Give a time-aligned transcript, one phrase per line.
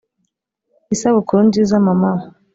[0.93, 2.11] isabukuru nziza mama